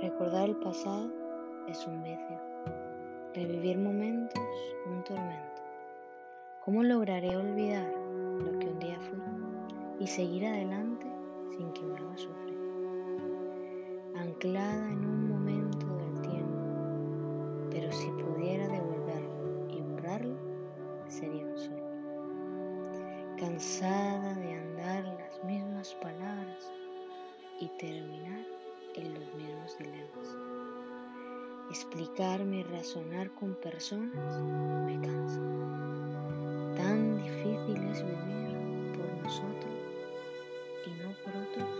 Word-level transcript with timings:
Recordar 0.00 0.48
el 0.48 0.54
pasado 0.54 1.10
es 1.66 1.84
un 1.84 2.04
vicio. 2.04 2.40
Revivir 3.34 3.78
momentos, 3.78 4.44
un 4.86 5.02
tormento. 5.02 5.62
¿Cómo 6.64 6.84
lograré 6.84 7.36
olvidar 7.36 7.92
lo 8.38 8.56
que 8.60 8.68
un 8.68 8.78
día 8.78 8.96
fui 9.00 9.18
y 9.98 10.06
seguir 10.06 10.46
adelante 10.46 11.04
sin 11.50 11.72
que 11.72 11.82
me 11.82 11.96
haga 11.98 12.16
sufrir? 12.16 12.58
Anclada 14.14 14.88
en 14.88 15.04
un 15.04 15.30
momento 15.30 15.86
del 15.96 16.20
tiempo, 16.20 17.68
pero 17.72 17.90
si 17.90 18.08
pudiera 18.10 18.68
devolverlo 18.68 19.66
y 19.68 19.80
borrarlo, 19.82 20.36
sería 21.08 21.44
un 21.44 21.58
sueño. 21.58 23.36
Cansada 23.36 24.34
de 24.34 24.54
andar 24.54 25.04
las 25.18 25.42
mismas 25.42 25.92
palabras 25.96 26.72
y 27.58 27.66
terminar 27.78 28.57
en 28.94 29.14
los 29.14 29.34
mismos 29.34 29.78
dilemas. 29.78 30.36
Explicarme 31.70 32.60
y 32.60 32.62
razonar 32.64 33.30
con 33.34 33.54
personas 33.54 34.40
me 34.86 35.00
cansa. 35.00 35.40
Tan 36.76 37.16
difícil 37.18 37.82
es 37.88 38.02
vivir 38.02 38.92
por 38.96 39.22
nosotros 39.22 39.74
y 40.86 40.90
no 41.02 41.12
por 41.24 41.36
otros. 41.42 41.77